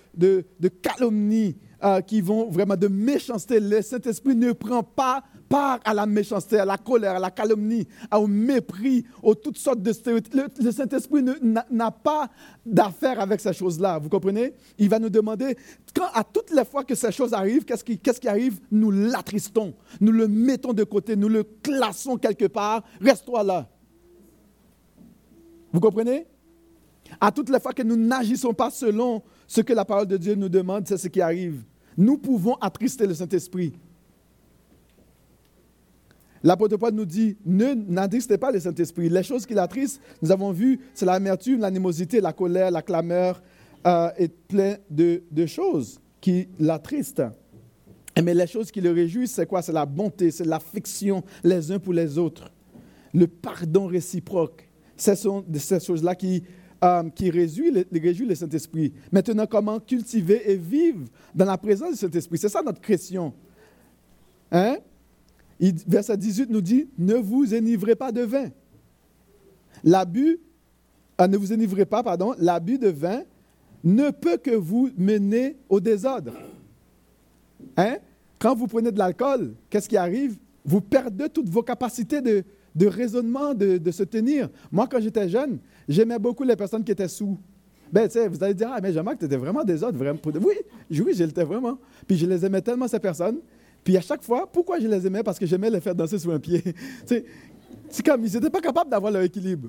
[0.81, 3.59] calomnies ah, qui vont vraiment de méchanceté.
[3.59, 7.87] Le Saint-Esprit ne prend pas part à la méchanceté, à la colère, à la calomnie,
[8.13, 10.35] au mépris, aux toutes sortes de stéréotypes.
[10.59, 11.23] Le, Saint-Esprit
[11.71, 12.29] n'a pas
[12.65, 14.55] d'affaire avec ces choses-là, vous comprenez?
[14.79, 15.57] Il va nous demander,
[15.95, 18.61] quand à toutes les fois que ces choses arrivent, qu'est-ce qui, qui, arrive?
[18.71, 23.69] Nous l'attristons, nous le mettons de côté, nous le classons quelque part, reste-toi là.
[25.73, 26.27] Vous comprenez?
[27.21, 30.35] À toutes les fois que nous n'agissons pas selon ce que la parole de Dieu
[30.35, 31.63] nous demande, c'est ce qui arrive.
[31.97, 33.75] Nous pouvons attrister le Saint-Esprit.
[36.45, 39.09] L'apôtre Paul nous dit, ne n'attristez pas le Saint-Esprit.
[39.09, 43.43] Les choses qui l'attristent, nous avons vu, c'est l'amertume, l'animosité, la colère, la clameur
[43.87, 47.23] euh, et plein de, choses qui l'attristent.
[48.23, 49.63] Mais les choses qui le réjouissent, c'est quoi?
[49.63, 52.51] C'est la bonté, c'est l'affection les uns pour les autres,
[53.15, 54.69] le pardon réciproque.
[54.99, 56.45] Ce sont ces choses-là qui,
[56.85, 58.93] euh, qui réjouissent le, le Saint-Esprit.
[59.11, 62.37] Maintenant, comment cultiver et vivre dans la présence du Saint-Esprit?
[62.37, 63.33] C'est ça notre question.
[64.53, 64.77] Hein?
[65.61, 68.49] Verset 18 nous dit, ne vous énivrez pas de vin.
[69.83, 70.39] L'abus,
[71.21, 73.23] euh, ne vous énivrez pas, pardon, l'abus de vin
[73.83, 76.33] ne peut que vous mener au désordre.
[77.77, 77.97] Hein?
[78.39, 80.37] Quand vous prenez de l'alcool, qu'est-ce qui arrive?
[80.65, 84.49] Vous perdez toutes vos capacités de, de raisonnement, de, se tenir.
[84.73, 87.39] Moi, quand j'étais jeune, j'aimais beaucoup les personnes qui étaient sous.
[87.93, 90.19] Ben, tu vous allez dire, ah, mais Jean-Marc, tu étais vraiment des autres, vraiment.
[90.25, 90.55] Oui,
[90.91, 91.79] oui, je l'étais vraiment.
[92.07, 93.39] Puis je les aimais tellement, ces personnes.
[93.85, 95.23] Puis à chaque fois, pourquoi je les aimais?
[95.23, 96.63] Parce que j'aimais les faire danser sur un pied.
[97.07, 99.69] c'est comme, ils n'étaient pas capables d'avoir leur équilibre.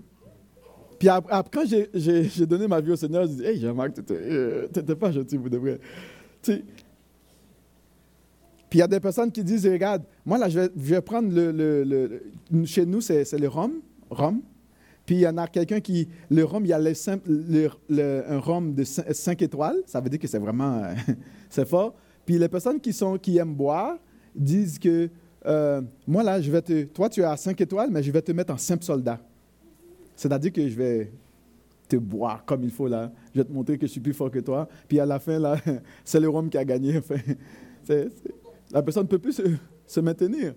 [0.98, 4.92] Puis après, quand j'ai donné ma vie au Seigneur, je dis, hey, Jean-Marc, tu n'étais
[4.92, 5.80] euh, pas gentil, vous devrez.
[6.42, 6.64] Puis
[8.72, 12.22] il y a des personnes qui disent, regarde, moi là, je vais, prendre le,
[12.66, 14.42] Chez nous, c'est le rhum, rhum.
[15.06, 16.08] Puis il y en a quelqu'un qui.
[16.30, 16.80] Le rhum, il y a
[18.30, 19.84] un rhum de 5 étoiles.
[19.86, 20.82] Ça veut dire que c'est vraiment.
[21.50, 21.96] c'est fort.
[22.26, 23.98] Puis les personnes qui, sont, qui aiment boire
[24.36, 25.10] disent que
[25.46, 26.84] euh, moi là, je vais te.
[26.86, 29.20] Toi, tu es à 5 étoiles, mais je vais te mettre en simple soldat.
[30.16, 31.12] C'est-à-dire que je vais
[31.88, 33.12] te boire comme il faut là.
[33.34, 34.68] Je vais te montrer que je suis plus fort que toi.
[34.88, 35.58] Puis à la fin, là,
[36.04, 37.00] c'est le rhum qui a gagné.
[38.72, 39.40] La personne ne peut plus
[39.86, 40.56] se, maintenir.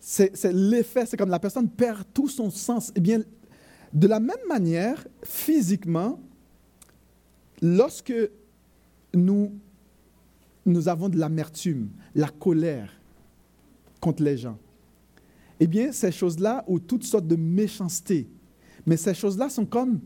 [0.00, 2.92] C'est l'effet, c'est comme la personne perd tout son sens.
[2.94, 3.20] Eh bien,
[3.92, 6.20] de la même manière, physiquement,
[7.60, 8.14] lorsque
[9.14, 9.52] nous,
[10.64, 12.92] nous avons de l'amertume, la colère
[14.00, 14.58] contre les gens,
[15.60, 18.28] eh bien, ces choses-là ont toutes sortes de méchanceté.
[18.86, 20.00] Mais ces choses-là sont comme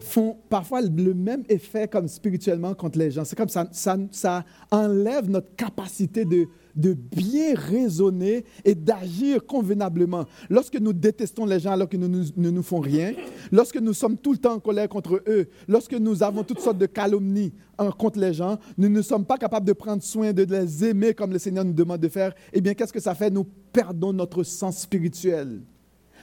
[0.00, 3.24] font parfois le même effet comme spirituellement contre les gens.
[3.24, 10.24] C'est comme ça, ça, enlève notre capacité de, de bien raisonner et d'agir convenablement.
[10.48, 13.12] Lorsque nous détestons les gens alors qu'ils ne nous, font rien,
[13.52, 16.78] lorsque nous sommes tout le temps en colère contre eux, lorsque nous avons toutes sortes
[16.78, 17.52] de calomnies
[17.98, 21.32] contre les gens, nous ne sommes pas capables de prendre soin de les aimer comme
[21.32, 23.30] le Seigneur nous demande de faire, eh bien, qu'est-ce que ça fait?
[23.30, 25.60] Nous perdons notre sens spirituel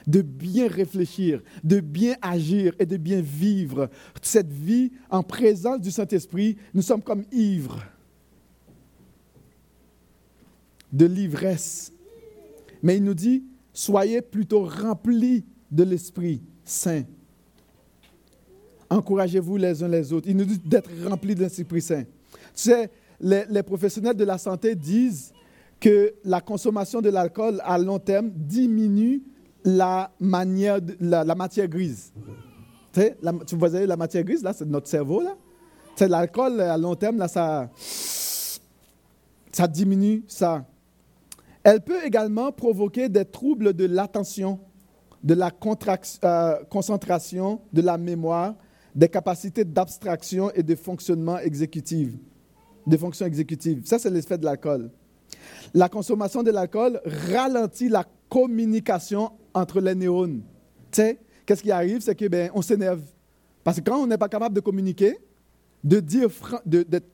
[0.08, 3.90] de bien réfléchir, de bien agir et de bien vivre
[4.22, 6.56] cette vie en présence du Saint-Esprit.
[6.72, 7.84] Nous sommes comme ivres
[10.90, 11.92] de l'ivresse.
[12.82, 13.44] Mais il nous dit,
[13.74, 17.02] soyez plutôt remplis de l'Esprit Saint.
[18.88, 20.26] Encouragez-vous les uns les autres.
[20.30, 22.04] Il nous dit d'être remplis de l'Esprit Saint.
[22.04, 22.08] Tu
[22.54, 22.90] sais,
[23.20, 25.34] les, professionnels de la santé disent
[25.78, 29.22] que la consommation de l'alcool à long terme diminue
[29.76, 32.12] la, manière la, matière grise.
[33.22, 35.36] La, tu voyez la matière grise, là, c'est notre cerveau, là.
[35.94, 37.68] C'est l'alcool à long terme, là, ça,
[39.52, 40.64] ça diminue ça.
[41.62, 44.60] Elle peut également provoquer des troubles de l'attention,
[45.22, 45.50] de la
[46.24, 48.54] euh, concentration, de la mémoire,
[48.94, 52.10] des capacités d'abstraction et de fonctionnement exécutif.
[52.86, 53.82] De fonction exécutive.
[53.84, 54.90] Ça, c'est l'effet de l'alcool.
[55.74, 60.42] La consommation de l'alcool ralentit la communication entre les neurones.
[60.90, 62.00] Tu sais, qu'est-ce qui arrive?
[62.00, 63.02] C'est que ben, on s'énerve.
[63.64, 65.18] Parce que quand on n'est pas capable de communiquer,
[65.82, 66.28] de dire,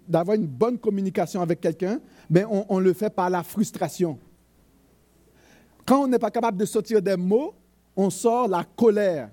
[0.08, 4.18] d'avoir une bonne communication avec quelqu'un, ben on, on, le fait par la frustration.
[5.84, 7.54] Quand on n'est pas capable de sortir des mots,
[7.96, 9.30] on sort la colère.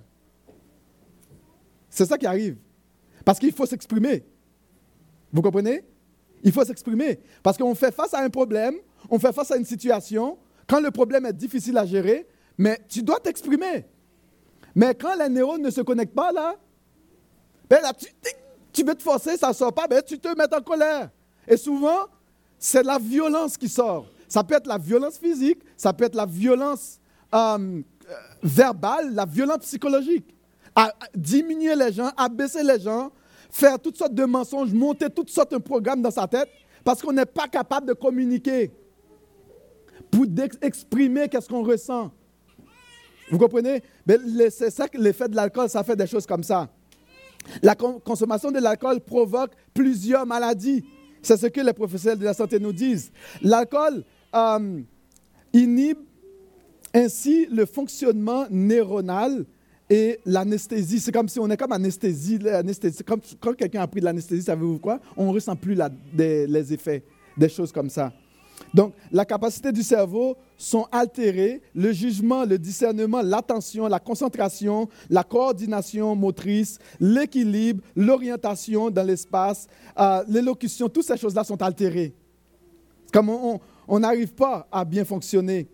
[1.89, 2.57] C'est ça qui arrive.
[3.23, 4.23] Parce qu'il faut s'exprimer.
[5.31, 5.83] Vous comprenez?
[6.43, 7.19] Il faut s'exprimer.
[7.43, 8.75] Parce qu'on fait face à un problème,
[9.09, 12.27] on fait face à une situation, quand le problème est difficile à gérer,
[12.61, 13.87] mais tu dois t'exprimer.
[14.75, 16.55] Mais quand les neurones ne se connectent pas, là,
[17.67, 17.79] ben
[18.71, 21.09] tu, veux te forcer, ça ne sort pas, ben tu te mets en colère.
[21.47, 22.05] Et souvent,
[22.59, 24.05] c'est la violence qui sort.
[24.27, 26.99] Ça peut être la violence physique, ça peut être la violence
[27.33, 27.81] euh,
[28.43, 30.27] verbale, la violence psychologique.
[31.15, 33.11] Diminuer les gens, abaisser les gens,
[33.49, 36.49] faire toutes sortes de mensonges, monter toutes sortes de programmes dans sa tête
[36.83, 38.71] parce qu'on n'est pas capable de communiquer
[40.11, 40.25] pour
[40.61, 42.11] exprimer qu'est-ce qu'on ressent.
[43.31, 43.81] Vous comprenez?
[44.49, 46.69] C'est ça que l'effet de l'alcool, ça fait des choses comme ça.
[47.63, 50.83] La consommation de l'alcool provoque plusieurs maladies.
[51.23, 53.11] C'est ce que les professionnels de la santé nous disent.
[53.41, 54.03] L'alcool
[54.35, 54.81] euh,
[55.53, 55.99] inhibe
[56.93, 59.45] ainsi le fonctionnement neuronal
[59.89, 60.99] et l'anesthésie.
[60.99, 62.39] C'est comme si on est comme anesthésie.
[62.47, 63.03] anesthésie.
[63.03, 64.99] Quand quelqu'un a pris de l'anesthésie, savez-vous quoi?
[65.15, 65.77] On ne ressent plus
[66.15, 67.03] les effets,
[67.37, 68.11] des choses comme ça.
[68.73, 75.23] Donc, la capacité du cerveau sont altérées, le jugement, le discernement, l'attention, la concentration, la
[75.23, 79.67] coordination motrice, l'équilibre, l'orientation dans l'espace,
[79.99, 82.13] euh, l'élocution, toutes ces choses-là sont altérées.
[83.11, 85.67] Comme on, n'arrive pas à bien fonctionner.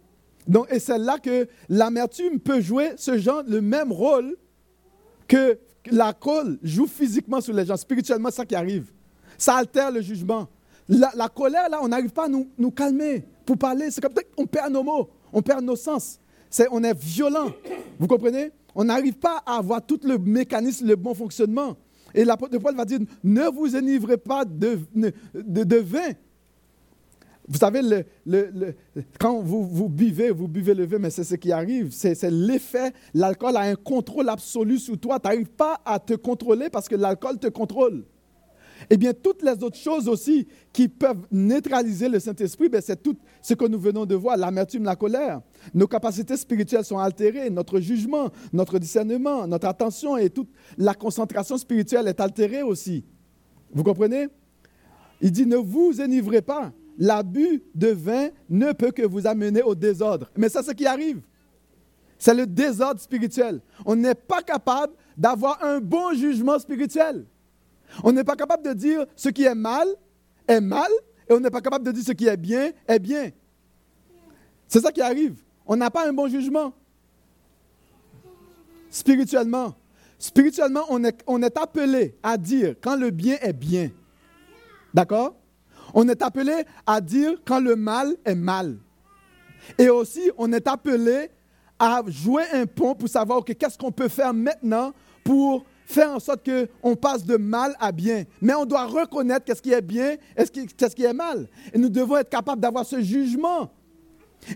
[0.47, 4.35] Donc, et c'est là que l'amertume peut jouer ce genre, le même rôle
[5.27, 5.59] que
[5.91, 7.77] la colle joue physiquement sur les gens.
[7.77, 8.91] Spirituellement, ça qui arrive.
[9.37, 10.47] Ça altère le jugement.
[10.89, 13.91] La, colère, là, on n'arrive pas à nous, calmer pour parler.
[13.91, 16.19] C'est comme on perd nos mots, on perd nos sens.
[16.71, 17.51] on est violent.
[17.99, 18.51] Vous comprenez?
[18.73, 21.75] On n'arrive pas à avoir tout le mécanisme, le bon fonctionnement.
[22.13, 24.79] Et l'apôtre Paul va dire ne vous enivrez pas de,
[25.33, 26.11] vin
[27.49, 28.05] vous savez,
[29.19, 31.91] quand vous, vous buvez, vous buvez le vin, mais c'est ce qui arrive.
[31.91, 32.91] C'est l'effet.
[33.13, 35.17] L'alcool a un contrôle absolu sur toi.
[35.17, 38.03] Tu n'arrives pas à te contrôler parce que l'alcool te contrôle.
[38.89, 43.15] Eh bien, toutes les autres choses aussi qui peuvent neutraliser le Saint-Esprit, ben, c'est tout
[43.41, 45.41] ce que nous venons de voir, l'amertume, la colère.
[45.73, 51.57] Nos capacités spirituelles sont altérées, notre jugement, notre discernement, notre attention et toute la concentration
[51.57, 53.03] spirituelle est altérée aussi.
[53.71, 54.27] Vous comprenez?
[55.21, 59.75] Il dit, ne vous enivrez pas l'abus de vin ne peut que vous amener au
[59.75, 60.29] désordre.
[60.35, 61.21] Mais c'est ce qui arrive.
[62.17, 63.61] C'est le désordre spirituel.
[63.85, 67.25] On n'est pas capable d'avoir un bon jugement spirituel.
[68.03, 69.87] On n'est pas capable de dire ce qui est mal
[70.47, 70.89] est mal
[71.29, 73.31] et on n'est pas capable de dire ce qui est bien est bien.
[74.67, 75.35] C'est ça qui arrive.
[75.65, 76.73] On n'a pas un bon jugement.
[78.89, 79.75] Spirituellement.
[80.19, 83.91] Spirituellement, on est, on est appelé à dire quand le bien est bien.
[84.93, 85.35] D'accord?
[85.93, 88.77] On est appelé à dire quand le mal est mal.
[89.77, 91.29] Et aussi, on est appelé
[91.79, 96.47] à jouer un pont pour savoir qu'est-ce qu'on peut faire maintenant pour faire en sorte
[96.47, 98.25] qu'on passe de mal à bien.
[98.41, 101.47] Mais on doit reconnaître qu'est-ce qui est bien et qu'est-ce qui est mal.
[101.73, 103.71] Et nous devons être capables d'avoir ce jugement.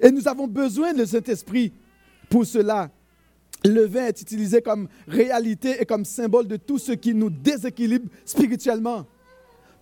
[0.02, 1.74] Et nous avons besoin de cet esprit
[2.30, 2.92] pour cela.
[3.64, 8.10] Le vin est utilisé comme réalité et comme symbole de tout ce qui nous déséquilibre
[8.26, 9.06] spirituellement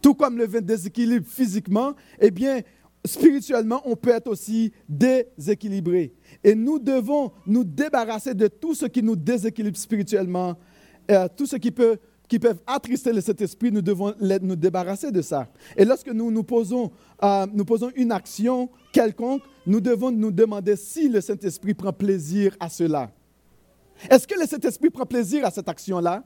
[0.01, 2.61] tout comme le vin déséquilibre physiquement, eh bien,
[3.05, 6.13] spirituellement, on peut être aussi déséquilibré.
[6.43, 10.57] Et nous devons nous débarrasser de tout ce qui nous déséquilibre spirituellement,
[11.35, 11.97] tout ce qui peut
[12.29, 15.47] qui peuvent attrister le Saint-Esprit, nous devons nous débarrasser de ça.
[15.75, 16.91] Et lorsque nous nous posons,
[17.23, 22.55] euh, nous posons une action quelconque, nous devons nous demander si le Saint-Esprit prend plaisir
[22.59, 23.11] à cela.
[24.09, 26.23] Est-ce que le Saint-Esprit prend plaisir à cette action-là?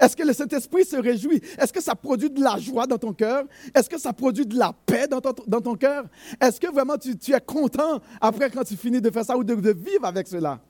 [0.00, 1.40] Est-ce que le Saint-Esprit se réjouit?
[1.58, 3.44] Est-ce que ça produit de la joie dans ton cœur?
[3.72, 6.06] Est-ce que ça produit de la paix dans ton, dans ton cœur?
[6.40, 9.54] Est-ce que vraiment tu, es content après quand tu finis de faire ça ou de,
[9.72, 10.60] vivre avec cela?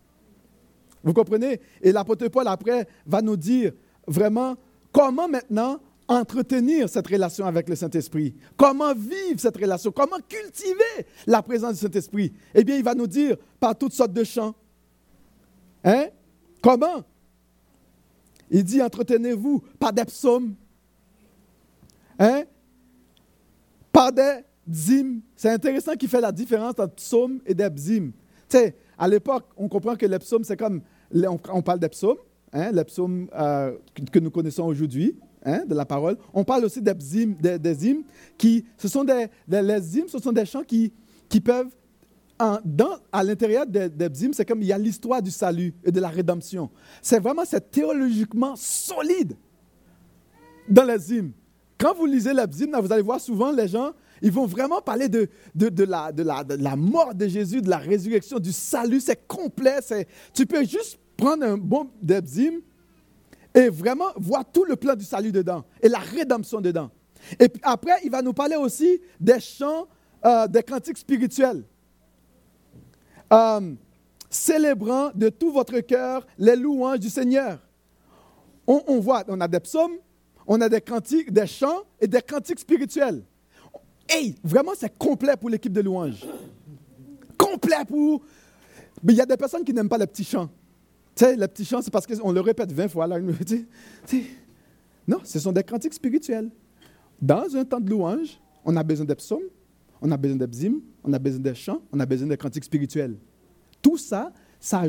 [1.06, 1.60] Vous comprenez?
[1.80, 3.72] Et l'apôtre Paul après va nous dire
[4.08, 4.56] vraiment
[4.90, 8.34] comment maintenant entretenir cette relation avec le Saint-Esprit.
[8.56, 9.92] Comment vivre cette relation?
[9.92, 12.32] Comment cultiver la présence du Saint-Esprit?
[12.52, 14.52] Eh bien, il va nous dire par toutes sortes de chants.
[15.84, 16.06] Hein?
[16.60, 17.04] Comment?
[18.50, 20.56] Il dit entretenez-vous par des psaumes,
[22.18, 22.42] hein?
[23.92, 25.20] par des bzims.
[25.36, 28.10] C'est intéressant qu'il fait la différence entre psaumes et des bzims.
[28.48, 30.82] Tu sais, à l'époque, on comprend que les psaumes, c'est comme,
[31.14, 32.18] on, parle des psaumes,
[32.52, 33.76] hein, les psaumes euh,
[34.12, 36.16] que, nous connaissons aujourd'hui, hein, de la parole.
[36.34, 38.04] On parle aussi des bzims, des, hymnes,
[38.38, 40.92] qui, ce sont des, les hymnes, ce sont des chants qui,
[41.28, 41.70] qui peuvent
[42.38, 46.08] à l'intérieur des, des c'est comme il y a l'histoire du salut et de la
[46.08, 46.70] rédemption.
[47.00, 49.36] C'est vraiment, c'est théologiquement solide
[50.68, 51.32] dans les hymnes.
[51.78, 53.92] Quand vous lisez les hymnes, vous allez voir souvent les gens,
[54.22, 57.70] ils vont vraiment parler de, de, la, de, la, de la mort de Jésus, de
[57.70, 59.00] la résurrection, du salut.
[59.00, 59.78] C'est complet.
[60.32, 62.60] Tu peux juste prendre un bon hymnes
[63.54, 66.90] et vraiment voir tout le plan du salut dedans et la rédemption dedans.
[67.38, 69.86] Et puis après, il va nous parler aussi des chants,
[70.24, 71.64] euh, des cantiques spirituels.
[73.32, 73.74] Euh,
[74.28, 77.58] célébrant de tout votre cœur les louanges du Seigneur.
[78.68, 79.96] On, voit, on a des psaumes,
[80.46, 83.22] on a des cantiques, des chants et des cantiques spirituels.
[84.08, 86.24] Hey, vraiment, c'est complet pour l'équipe de louanges.
[87.36, 88.22] Complet pour.
[89.02, 90.48] Mais il y a des personnes qui n'aiment pas les petits chants.
[91.14, 93.06] Tu sais, les petits chants, c'est parce qu'on le répète 20 fois.
[93.06, 93.18] Là.
[95.08, 96.50] Non, ce sont des cantiques spirituels.
[97.22, 99.44] Dans un temps de louange, on a besoin des psaumes,
[100.02, 100.72] on a besoin des
[101.04, 103.16] on a besoin des chants, on a besoin des cantiques spirituels.
[103.80, 104.82] Tout ça, ça,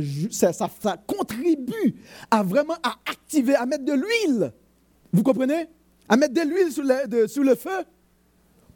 [1.06, 1.95] contribue
[2.32, 4.51] à vraiment à activer, à mettre de l'huile.
[5.13, 5.67] Vous comprenez?
[6.10, 7.86] À mettre de l'huile sur, le feu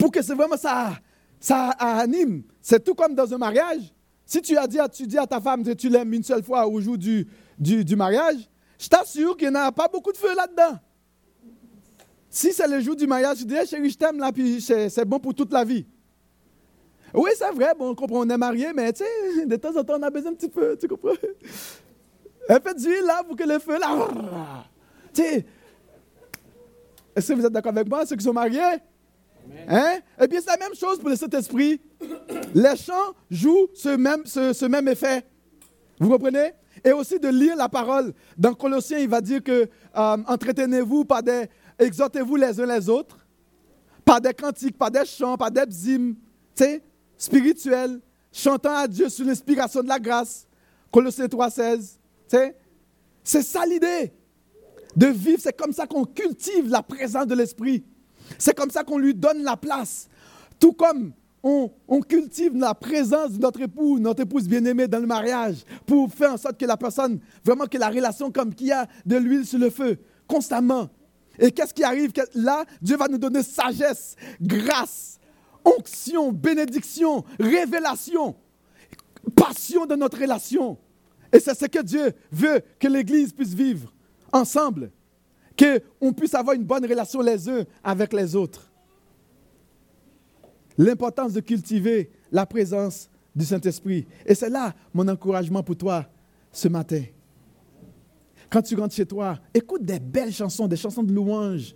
[0.02, 0.94] pour que vraiment ça,
[1.40, 2.42] ça anime.
[2.60, 3.94] C'est tout comme dans un mariage.
[4.26, 6.66] Si tu as dit, tu dis à ta femme que tu l'aimes une seule fois
[6.66, 7.28] au jour du,
[7.60, 10.80] du, mariage, je t'assure qu'il n'y a pas beaucoup de feu là-dedans.
[12.32, 15.20] Si c'est le jour du mariage, tu dis, chérie, je t'aime là, puis c'est bon
[15.20, 15.86] pour toute la vie.
[17.14, 19.04] Oui, c'est vrai, bon, on comprend, on est marié, mais tu
[19.46, 21.12] de temps en temps, on a besoin un petit peu, tu comprends?
[22.50, 24.08] Un peu d'huile là pour que le feu là.
[25.14, 25.22] Tu
[27.16, 28.80] est-ce que vous êtes d'accord avec moi, ceux qui sont mariés?
[29.68, 30.00] Hein?
[30.20, 31.80] Eh bien, c'est la même chose pour le Saint-Esprit.
[32.54, 35.26] Les chants jouent ce même, ce, même effet.
[36.00, 36.54] Vous comprenez?
[36.84, 38.14] Et aussi de lire la parole.
[38.38, 41.46] Dans Colossiens, il va dire que euh, entretenez-vous par des.
[41.78, 43.18] Exhortez-vous les uns les autres,
[44.06, 46.16] par des cantiques, par des chants, par des bzims.
[46.56, 46.84] Tu sais,
[47.18, 48.00] spirituel,
[48.32, 50.48] chantant à Dieu sous l'inspiration de la grâce.
[50.92, 51.98] Colossiens 3,16.
[53.24, 54.14] C'est ça l'idée
[54.96, 55.40] de vivre.
[55.42, 57.84] C'est comme ça qu'on cultive la présence de l'Esprit.
[58.38, 60.08] C'est comme ça qu'on lui donne la place.
[60.60, 61.14] Tout comme
[61.44, 66.34] on, cultive la présence de notre époux, notre épouse bien-aimée dans le mariage, pour faire
[66.34, 69.46] en sorte que la personne, vraiment que la relation comme qu'il y a de l'huile
[69.46, 70.90] sur le feu, constamment.
[71.40, 72.12] Et qu'est-ce qui arrive?
[72.36, 75.20] Là, Dieu va nous donner sagesse, grâce,
[75.66, 78.36] onction, bénédiction, révélation,
[79.36, 80.78] passion de notre relation.
[81.34, 83.92] Et c'est ce que Dieu veut que l'Église puisse vivre
[84.32, 84.92] ensemble,
[85.62, 88.72] qu'on puisse avoir une bonne relation les uns avec les autres.
[90.78, 94.08] L'importance de cultiver la présence du Saint-Esprit.
[94.26, 96.06] Et c'est là mon encouragement pour toi
[96.52, 97.04] ce matin.
[98.50, 101.76] Quand tu rentres chez toi, écoute des belles chansons, des chansons de louange,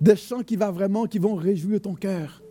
[0.00, 2.42] des chants qui, vont vraiment, qui vont réjouir ton cœur.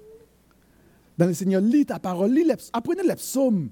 [1.18, 3.70] Dans le Seigneur, lis ta parole, lis apprenez les psaumes.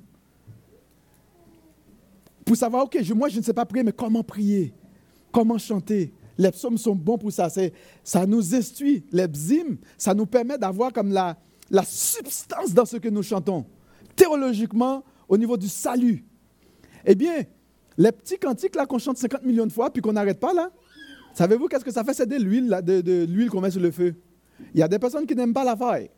[2.46, 4.74] Pour savoir, ok, moi je ne sais pas prier, mais comment prier?
[5.32, 6.14] Comment chanter?
[6.40, 7.50] Les psaumes sont bons pour ça.
[8.02, 9.04] Ça nous instruit.
[9.12, 11.38] Les bzims, ça nous permet d'avoir comme la,
[11.70, 13.66] la substance dans ce que nous chantons.
[14.16, 16.26] Théologiquement, au niveau du salut.
[17.06, 17.44] Eh bien,
[17.98, 20.72] les petits cantiques là qu'on chante 50 millions de fois puis qu'on n'arrête pas là,
[21.34, 22.14] savez-vous qu'est-ce que ça fait?
[22.14, 24.16] C'est de l'huile, de, de l'huile qu'on met sur le feu.
[24.74, 26.10] Il y a des personnes qui n'aiment pas la faille.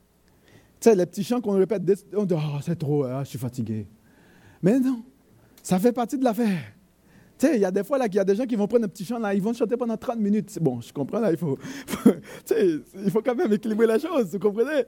[0.80, 1.82] Tu sais, les petits chants qu'on répète,
[2.15, 3.88] on dit oh, c'est trop, hein, je suis fatigué.
[4.61, 5.03] Mais non,
[5.63, 6.61] ça fait partie de l'affaire.
[7.41, 8.67] Tu sais, il y a des fois là qu'il y a des gens qui vont
[8.67, 10.59] prendre un petit chant là, ils vont chanter pendant 30 minutes.
[10.61, 11.57] Bon, je comprends là, il faut,
[12.55, 14.83] il faut quand même équilibrer la chose, vous comprenez?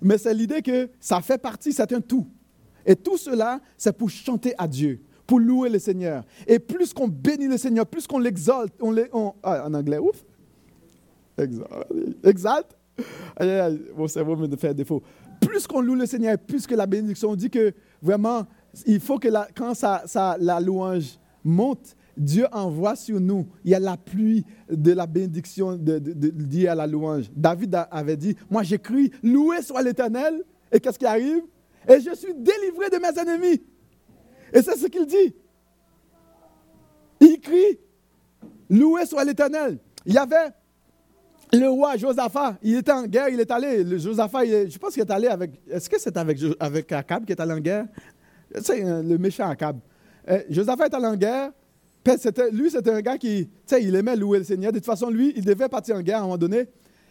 [0.00, 2.24] Mais c'est l'idée que ça fait partie, c'est un tout.
[2.86, 6.22] Et tout cela, c'est pour chanter à Dieu, pour louer le Seigneur.
[6.46, 10.24] Et plus qu'on bénit le Seigneur, plus qu'on l'exalte, on, on ah, en anglais, ouf,
[12.22, 12.76] exalte,
[13.96, 15.02] mon cerveau me fait défaut.
[15.40, 18.46] Plus qu'on loue le Seigneur, plus que la bénédiction, on dit que vraiment,
[18.86, 19.26] il faut que
[19.56, 24.44] quand ça, ça, la louange monte, Dieu envoie sur nous, il y a la pluie
[24.68, 27.30] de la bénédiction de, de, à la louange.
[27.34, 31.42] David avait dit, moi j'écris, loué soit l'Éternel, et qu'est-ce qui arrive?
[31.88, 33.62] Et je suis délivré de mes ennemis.
[34.52, 35.34] Et c'est ce qu'il dit.
[37.20, 37.78] Il crie,
[38.68, 39.78] loué soit l'Éternel.
[40.04, 40.50] Il y avait
[41.52, 45.02] le roi Josaphat, il était en guerre, il est allé, le Josaphat, je pense qu'il
[45.02, 47.86] est allé avec, est-ce que c'est avec, avec Akab qui est allé en guerre?
[48.60, 49.78] C'est euh, le méchant Akab.
[50.28, 51.52] Euh, Josaphat est allé en guerre,
[52.52, 54.72] lui, c'était un gars qui, tu sais, il aimait louer le Seigneur.
[54.72, 56.68] De toute façon, lui, il devait partir en guerre à un moment donné.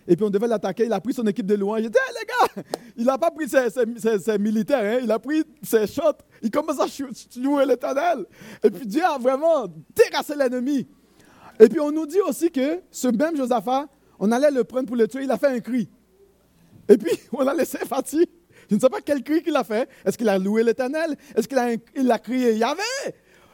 [0.08, 0.86] Et puis on devait l'attaquer.
[0.86, 1.82] Il a pris son équipe de louange.
[1.84, 5.00] Il dit, hey, les gars, il n'a pas pris ses, militaires, hein.
[5.04, 6.02] il a pris ses shots.
[6.42, 6.86] Il commence à
[7.42, 8.26] louer l'éternel.
[8.64, 10.88] Et puis Dieu a vraiment terrassé l'ennemi.
[11.60, 13.88] Et puis on nous dit aussi que ce même Josaphat,
[14.20, 15.24] on allait le prendre pour le tuer.
[15.24, 15.90] Il a fait un cri.
[16.88, 18.24] Et puis on l'a laissé partir.
[18.70, 19.88] Je ne sais pas quel cri qu'il a fait.
[20.06, 21.16] Est-ce qu'il a loué l'éternel?
[21.36, 22.82] Est-ce qu'il a, il a crié Yahvé?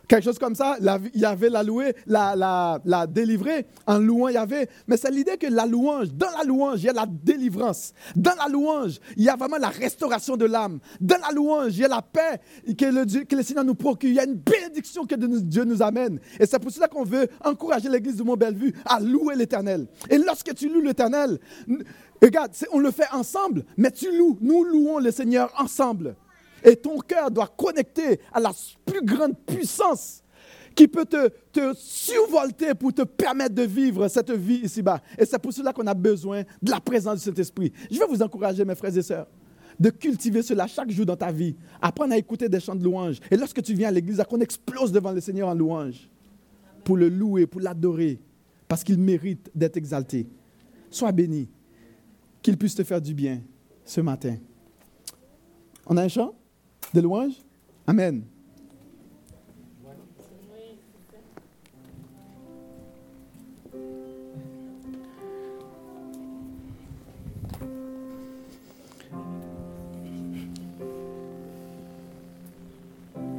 [0.08, 0.78] Quelque chose comme ça,
[1.14, 4.68] Yahvé l'a loué, l'a, la, délivré en louant Yahvé.
[4.88, 7.94] Mais c'est l'idée que la louange, dans la louange, il y a la délivrance.
[8.16, 10.80] Dans la louange, il y a vraiment la restauration de l'âme.
[11.00, 12.42] Dans la louange, il y a la paix
[12.78, 14.10] que le, que le Seigneur nous procure.
[14.10, 16.20] Il y a une bénédiction que Dieu nous amène.
[16.40, 19.88] Et c'est pour cela qu'on veut encourager l'église de Mont-Bellevue à louer l'Éternel.
[20.10, 21.40] Et lorsque tu loues l'Éternel,
[22.22, 24.38] regarde, on le fait ensemble, mais tu loues.
[24.42, 26.16] Nous louons le Seigneur ensemble.
[26.64, 28.52] Et ton cœur doit connecter à la
[28.86, 30.24] plus grande puissance
[30.76, 35.02] qui peut te, te survolter pour te permettre de vivre cette vie ici-bas.
[35.18, 37.72] Et c'est pour cela qu'on a besoin de la présence de cet esprit.
[37.92, 39.28] Je veux vous encourager, mes frères et sœurs,
[39.80, 41.56] de cultiver cela chaque jour dans ta vie.
[41.82, 43.20] Apprendre à écouter des chants de louange.
[43.30, 46.10] Et lorsque tu viens à l'église, qu'on explose devant le Seigneur en louange.
[46.84, 48.20] Pour le louer, pour l'adorer.
[48.68, 50.28] Parce qu'il mérite d'être exalté.
[50.90, 51.50] Sois béni.
[52.42, 53.42] Qu'il puisse te faire du bien
[53.86, 54.36] ce matin.
[55.86, 56.34] On a un chant?
[56.94, 57.44] De louange?
[57.86, 58.33] Amen.